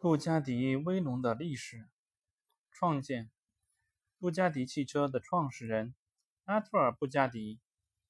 [0.00, 1.88] 布加迪威龙的历史
[2.70, 3.28] 创建。
[4.16, 5.92] 布加迪汽车的创始人
[6.44, 7.58] 阿图尔·布加迪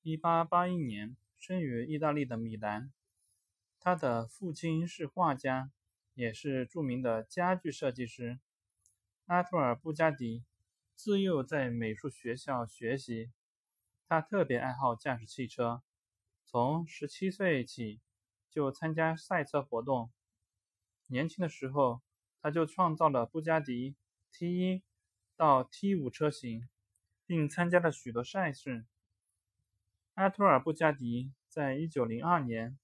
[0.02, 2.92] ，1881年生于意大利的米兰。
[3.80, 5.70] 他的父亲是画家，
[6.12, 8.38] 也是著名的家具设计师。
[9.24, 10.44] 阿图尔·布加迪
[10.94, 13.30] 自幼在美术学校学习，
[14.06, 15.82] 他特别爱好驾驶汽车，
[16.44, 18.02] 从17岁起
[18.50, 20.10] 就参加赛车活动。
[21.10, 22.02] 年轻的时候，
[22.40, 23.96] 他就创造了布加迪
[24.32, 24.82] T1
[25.36, 26.68] 到 T5 车型，
[27.24, 28.84] 并参加了许多赛事。
[30.14, 32.78] 阿托尔·布加迪在1902年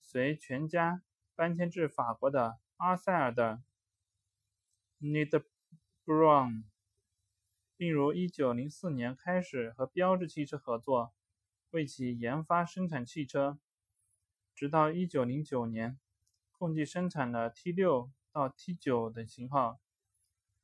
[0.00, 1.02] 随全家
[1.34, 3.62] 搬迁至法国的阿塞尔的
[4.98, 6.64] n e d b r o n
[7.76, 11.12] 并于1904年开始和标致汽车合作，
[11.70, 13.58] 为其研发生产汽车，
[14.54, 15.98] 直到1909年。
[16.58, 19.78] 共计生产了 T6 到 T9 等型号。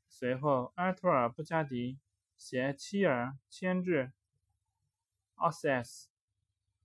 [0.08, 1.98] 随后，埃托尔·布加迪
[2.36, 4.12] 携妻儿迁至
[5.36, 6.06] Alsace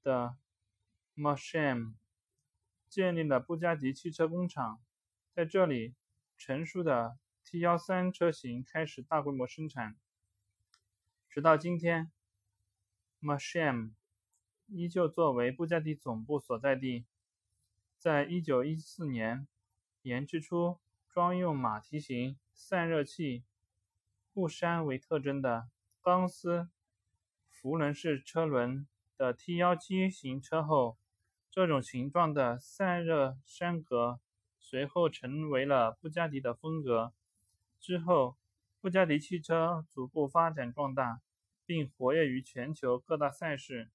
[0.03, 0.35] 的
[1.13, 1.93] m a r c h a m
[2.89, 4.81] 建立了布加迪汽车工厂。
[5.31, 5.95] 在这里，
[6.37, 9.95] 成熟的 T13 车型开始大规模生产。
[11.29, 12.11] 直到今天
[13.19, 13.89] m a r c h a m
[14.67, 17.05] 依旧作为布加迪总部所在地。
[17.97, 19.47] 在一九一四年，
[20.03, 23.43] 研制出装用马蹄形散热器
[24.33, 25.67] 护栅为特征的
[26.01, 26.69] 钢丝
[27.49, 28.87] 辐轮式车轮
[29.17, 30.97] 的 T17 型车后，
[31.49, 34.19] 这种形状的散热栅格
[34.59, 37.13] 随后成为了布加迪的风格。
[37.79, 38.37] 之后，
[38.79, 41.21] 布加迪汽车逐步发展壮大，
[41.65, 43.89] 并活跃于全球各大赛事。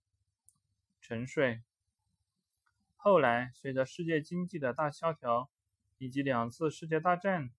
[1.01, 1.63] 沉睡。
[3.05, 5.51] 后来，随着世界经济的大萧条
[5.99, 7.51] 以及两次世界大战，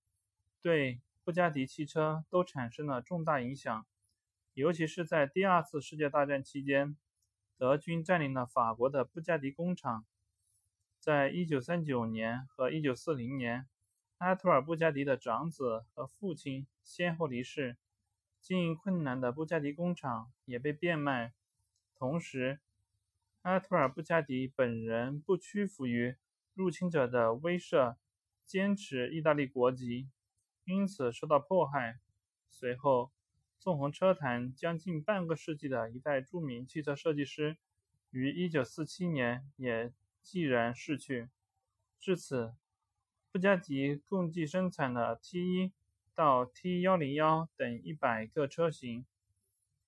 [0.62, 3.86] 对布加迪汽车都产生了重大影响。
[4.54, 6.96] 尤其是在第二次世界大战期间，
[7.58, 10.06] 德军占领了法国的布加迪工厂。
[10.98, 13.68] 在1939年和1940年，
[14.20, 17.76] 阿图尔·布加迪的长子和父亲先后离世，
[18.40, 21.34] 经营困难的布加迪工厂也被变卖。
[21.98, 22.62] 同时，
[23.44, 26.16] 阿图尔·布加迪本人不屈服于
[26.54, 27.98] 入侵者的威慑，
[28.46, 30.10] 坚持意大利国籍，
[30.64, 32.00] 因此受到迫害。
[32.50, 33.12] 随后，
[33.60, 37.58] 纵横车坛将近半个世纪的一代著名汽车设计师，
[38.12, 39.92] 于1947年也
[40.24, 41.28] 寂然逝去。
[42.00, 42.54] 至此，
[43.30, 45.74] 布加迪共计生产了 T1
[46.16, 49.06] 到 T101 等一百个车型。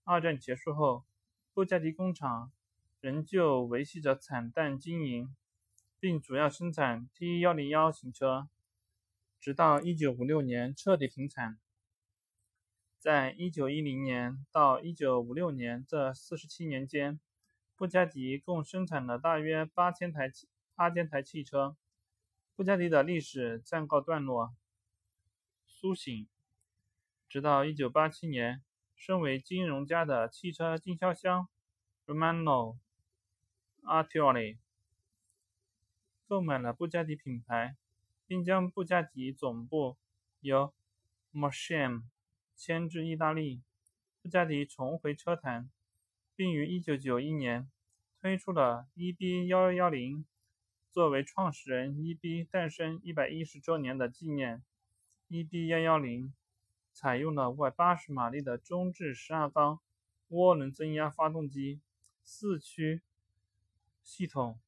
[0.03, 1.05] 二战结束后，
[1.53, 2.51] 布加迪工厂。
[3.05, 5.35] 仍旧维系着惨淡经营，
[5.99, 8.49] 并主要生产 T101 型车，
[9.39, 11.59] 直到1956年彻底停产。
[12.97, 17.19] 在1910年到1956年这47年间，
[17.75, 20.31] 布加迪共生产了大约8000台
[20.75, 21.77] 8000台汽车。
[22.55, 24.55] 布加迪的历史暂告段落。
[25.67, 26.27] 苏醒，
[27.29, 28.63] 直到1987年，
[28.95, 31.47] 身为金融家的汽车经销商
[32.07, 32.77] Romano。
[33.85, 34.57] A r t i o l i
[36.27, 37.75] 购买了布加迪品牌，
[38.25, 39.97] 并将布加迪总部
[40.39, 40.73] 由
[41.31, 42.01] m a r c h a m
[42.55, 43.61] 迁至意大利。
[44.21, 45.69] 布加迪重回车坛，
[46.35, 47.69] 并于1991年
[48.19, 50.25] 推出了 EB1110，
[50.91, 54.63] 作为创始人 EB 诞生110周年的纪念。
[55.29, 56.31] EB110
[56.91, 59.79] 采用了580马力的中置12缸
[60.29, 61.81] 涡轮增压发动机，
[62.23, 63.03] 四驱。
[64.05, 64.61] 系统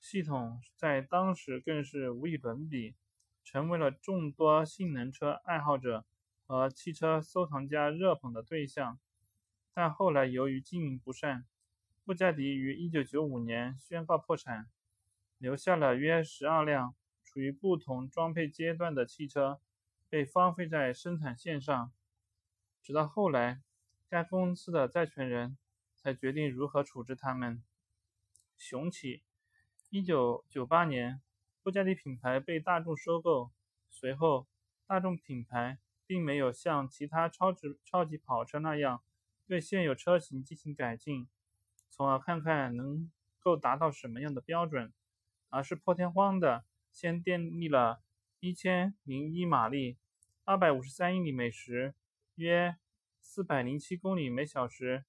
[0.00, 2.96] 系统在当时更是无与伦比，
[3.44, 6.06] 成为了众多性能车爱好者
[6.46, 8.98] 和汽车收藏家热捧的对象。
[9.74, 11.46] 但后来由于经营不善，
[12.06, 14.70] 布加迪于1995年宣告破产，
[15.36, 19.60] 留下了约十二辆处于不同装配阶段的汽车
[20.08, 21.92] 被荒废在生产线上。
[22.82, 23.60] 直到后来，
[24.08, 25.58] 该公司的债权人
[25.94, 27.62] 才决定如何处置它们。
[28.60, 29.22] 雄起。
[29.88, 31.22] 一九九八年，
[31.62, 33.50] 布加迪品牌被大众收购。
[33.88, 34.46] 随后，
[34.86, 39.02] 大众品牌并没有像其他超值超级跑车那样
[39.46, 41.26] 对现有车型进行改进，
[41.88, 43.10] 从而看看能
[43.40, 44.92] 够达到什么样的标准，
[45.48, 48.02] 而是破天荒的先订立了
[48.40, 49.96] 一千零一马力、
[50.44, 51.94] 二百五十三英里每时、
[52.34, 52.76] 约
[53.20, 55.06] 四百零七公里每小时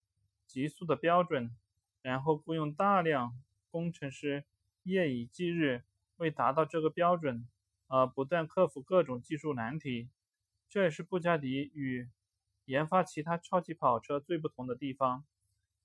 [0.47, 1.53] 极速的标准。
[2.01, 3.39] 然后雇佣大量
[3.69, 4.45] 工程师，
[4.83, 5.83] 夜以继日，
[6.17, 7.47] 为达到这个标准
[7.87, 10.09] 而不断克服各种技术难题。
[10.69, 12.09] 这也是布加迪与
[12.65, 15.25] 研发其他超级跑车最不同的地方。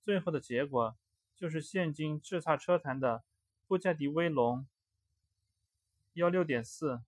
[0.02, 0.96] 最后的结果
[1.34, 3.24] 就是现今叱咤车坛的
[3.66, 4.66] 布加迪威龙
[6.14, 7.02] 16.4。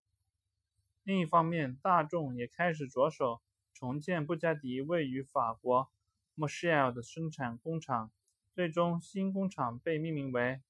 [1.05, 3.41] 另一方面，大众也开始着手
[3.73, 5.89] 重建布加迪位于法国
[6.35, 8.11] 莫什尔的生产工厂，
[8.59, 10.61] 最终新工厂被命名为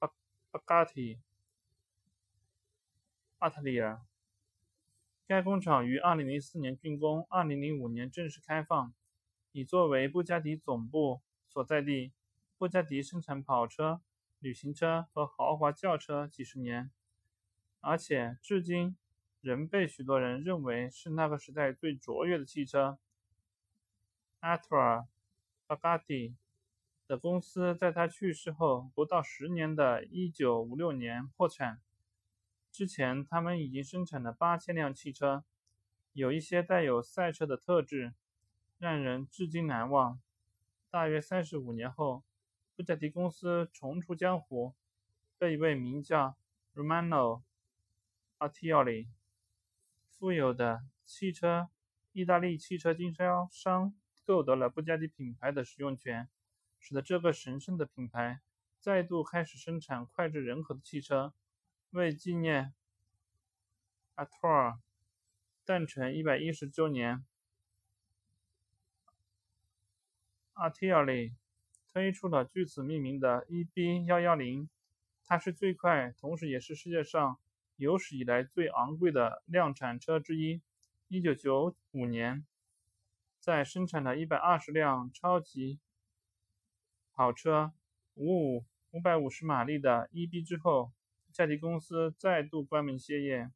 [0.00, 0.08] 巴
[0.50, 1.20] 巴加迪
[3.38, 4.02] 阿特里尔。
[5.28, 8.92] 该工厂于2004年竣工，2005年正式开放，
[9.52, 12.12] 已作为布加迪总部所在地。
[12.58, 14.02] 布加迪生产跑车、
[14.40, 16.90] 旅行车和豪华轿车几十年，
[17.78, 18.96] 而且至今
[19.40, 22.98] 仍被许多人认为是那个时代最卓越的汽车。
[24.40, 24.98] 阿特尔·
[25.74, 26.36] 巴加迪
[27.06, 31.80] 的公司在他去世后不到十年的1956年破产。
[32.70, 35.44] 之前，他们已经生产了八千辆汽车，
[36.12, 38.14] 有一些带有赛车的特质，
[38.78, 40.20] 让人至今难忘。
[40.90, 42.22] 大约三十五年后，
[42.76, 44.74] 布加迪公司重出江湖，
[45.38, 46.36] 被一位名叫
[46.74, 47.42] Romano
[48.38, 49.08] Artioli
[50.08, 51.68] 富有的汽车
[52.12, 56.28] 意大利汽车经销商购得了布加迪品牌的使用权，
[56.78, 58.40] 使得这个神圣的品牌
[58.80, 61.32] 再度开始生产脍炙人口的汽车。
[61.90, 62.72] 为纪念
[64.14, 64.78] 阿托尔
[65.64, 67.24] 诞辰一百一十周年，
[70.54, 71.34] 阿提尔里
[71.92, 74.70] 推出了据此命名的 EB 幺幺零，
[75.24, 77.38] 它是最快，同时也是世界上
[77.76, 80.62] 有史以来最昂贵的量产车之一。
[81.08, 82.46] 一九九五年，
[83.42, 85.80] 在生产了一百二十辆超级
[87.12, 87.72] 跑车
[88.14, 90.92] 五五五百五十马力的 EB 之后。
[91.26, 93.50] 布加迪公司再度关门歇业。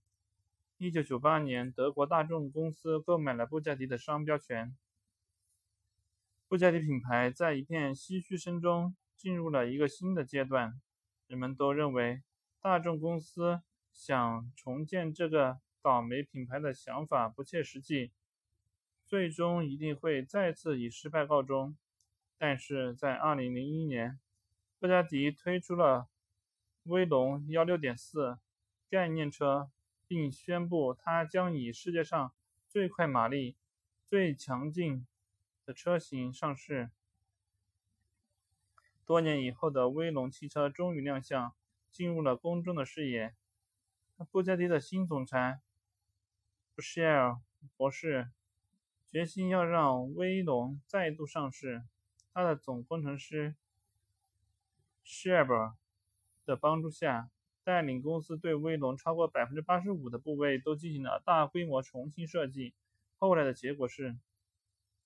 [0.78, 4.74] 一九九八年，德国大众公司购买了布加迪的商标权。
[6.48, 10.80] 布加迪品牌在一片唏嘘声中进入了一个新的阶段。
[11.26, 12.22] 人们都认为，
[12.62, 13.60] 大众公司
[13.92, 18.10] 想重建这个倒霉品牌的想法不切实际，
[19.06, 21.76] 最终一定会再次以失败告终。
[22.36, 24.18] 但是在二零零一年，
[24.78, 26.08] 布加迪推出了。
[26.88, 28.38] 威龙幺六点四
[28.88, 29.72] 概念车，
[30.06, 32.32] 并宣布它将以世界上
[32.68, 33.56] 最快马力、
[34.04, 35.04] 最强劲
[35.64, 36.90] 的车型上市。
[39.04, 41.52] 多年以后的威龙汽车终于亮相，
[41.90, 43.34] 进入了公众的视野。
[44.30, 45.60] 布加迪的新总裁
[46.72, 47.40] 布希尔
[47.76, 48.30] 博士
[49.10, 51.82] 决心要让威龙再度上市。
[52.32, 53.56] 他的总工程师
[55.02, 55.76] 希尔伯。
[56.46, 57.28] 的帮助下，
[57.64, 62.72] 带领公司对威龙超过百分之八十五的部位都进行了大规模重新设计。
[63.18, 64.16] 后来的结果是，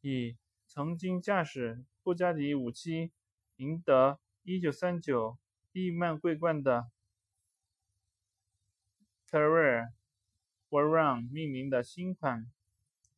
[0.03, 0.37] 以
[0.67, 3.11] 曾经驾驶布加迪五七
[3.57, 5.39] 赢得一九三九
[5.73, 6.91] 亿曼桂冠的
[9.27, 9.95] Carrera
[10.69, 12.53] Veron 命名的新款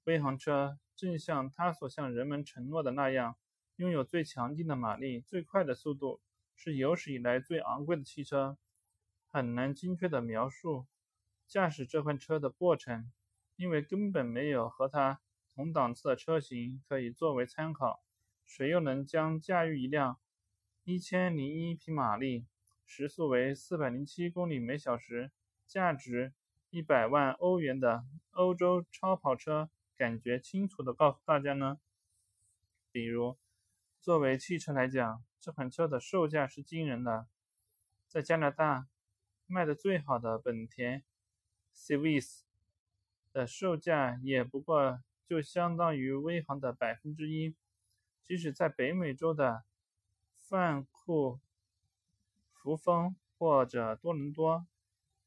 [0.05, 3.37] 威航车，正像它所向人们承诺的那样，
[3.77, 6.21] 拥有最强劲的马力、最快的速度。
[6.55, 8.57] 是有史以来最昂贵的汽车，
[9.27, 10.87] 很难精确地描述
[11.49, 13.11] 驾驶这款车的过程，
[13.57, 15.21] 因为根本没有和它
[15.55, 18.05] 同档次的车型可以作为参考。
[18.45, 20.21] 谁又能将驾驭一辆
[20.85, 22.47] 一千零一匹马力、
[22.87, 25.33] 时速为四百零七公里每小时、
[25.67, 26.33] 价值
[26.71, 31.79] 一百万欧元的欧洲超跑车感觉清楚的告诉大家呢？
[32.91, 33.37] 比如，
[34.01, 37.27] 作为汽车来讲，这款车的售价是惊人的，
[38.07, 38.89] 在加拿大
[39.47, 41.03] 卖的最好的本田
[41.75, 42.41] Civic
[43.33, 47.55] 的售价也不过就相当于威航的百分之一。
[48.25, 49.65] 即使在北美洲的
[50.39, 51.41] 范库
[52.53, 54.67] 福峰或者多伦多，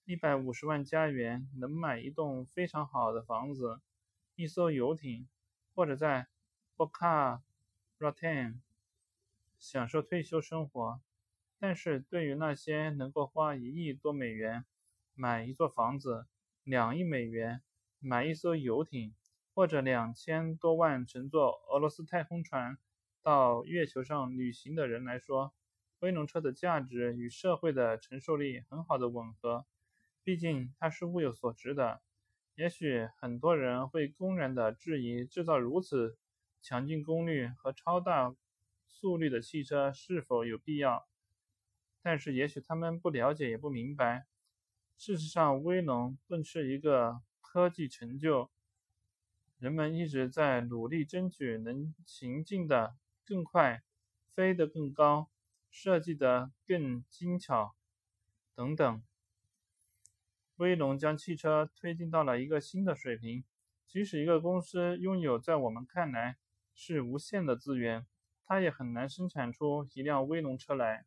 [0.05, 3.81] 一百五十万加元能买一栋非常好的房子、
[4.35, 5.27] 一艘游艇，
[5.73, 6.27] 或者在
[6.77, 7.41] Boca
[7.97, 8.59] Raton。
[9.57, 11.01] 享受退休生活，
[11.57, 14.65] 但是对于那些能够花一亿多美元
[15.13, 16.27] 买一座房子、
[16.63, 17.63] 两亿美元
[17.99, 19.15] 买一艘游艇，
[19.53, 22.77] 或者两千多万乘坐俄罗斯太空船
[23.23, 25.55] 到月球上旅行的人来说，
[25.99, 29.65] 威龙车的价值与社会的承受力很好的吻合。
[30.21, 32.01] 毕竟它是物有所值的。
[32.55, 36.17] 也许很多人会公然地质疑制造如此
[36.61, 38.35] 强劲功率和超大。
[38.87, 41.05] 速率的汽车是否有必要？
[42.01, 44.25] 但是也许他们不了解也不明白，
[44.97, 48.49] 事实上，威龙更是一个科技成就。
[49.57, 52.95] 人们一直在努力争取能行进的
[53.25, 53.83] 更快、
[54.33, 55.29] 飞得更高、
[55.69, 57.75] 设计的更精巧
[58.55, 59.03] 等等。
[60.57, 63.43] 威龙将汽车推进到了一个新的水平。
[63.87, 66.37] 即使一个公司拥有在我们看来
[66.73, 68.05] 是无限的资源，
[68.45, 71.05] 它也很难生产出一辆威龙车来。